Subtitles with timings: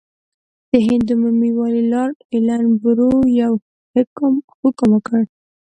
[0.71, 3.11] د هند عمومي والي لارډ ایلن برو
[3.41, 3.53] یو
[4.61, 5.21] حکم وکړ.